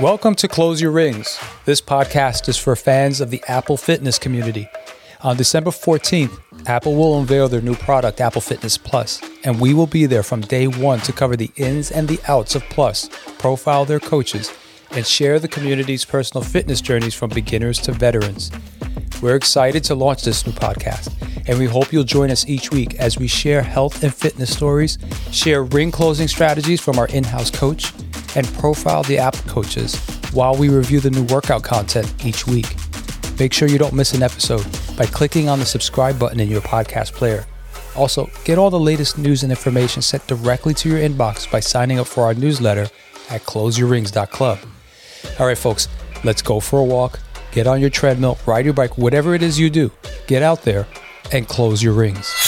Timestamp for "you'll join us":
21.90-22.46